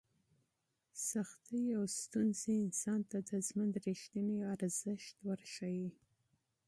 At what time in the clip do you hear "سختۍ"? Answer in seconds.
1.09-1.65